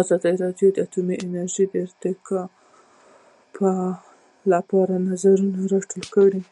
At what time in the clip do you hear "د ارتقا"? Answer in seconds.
1.68-3.74